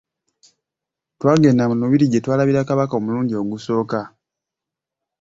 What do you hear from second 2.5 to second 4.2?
kabaka omulundi ogusooka.